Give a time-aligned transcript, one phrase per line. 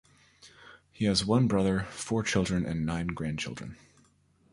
[0.91, 3.77] He has one brother, four children and nine grandchildren.